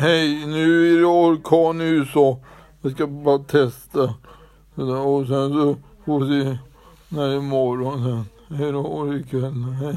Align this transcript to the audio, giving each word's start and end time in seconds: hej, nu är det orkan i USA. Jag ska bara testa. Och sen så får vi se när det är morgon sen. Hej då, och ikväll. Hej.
hej, 0.00 0.46
nu 0.46 0.94
är 0.94 0.98
det 0.98 1.06
orkan 1.06 1.80
i 1.80 1.84
USA. 1.84 2.38
Jag 2.82 2.92
ska 2.92 3.06
bara 3.06 3.38
testa. 3.38 4.14
Och 4.74 5.26
sen 5.26 5.52
så 5.52 5.76
får 6.04 6.24
vi 6.24 6.44
se 6.44 6.58
när 7.08 7.28
det 7.28 7.34
är 7.34 7.40
morgon 7.40 8.04
sen. 8.04 8.56
Hej 8.58 8.72
då, 8.72 8.80
och 8.80 9.14
ikväll. 9.14 9.62
Hej. 9.62 9.96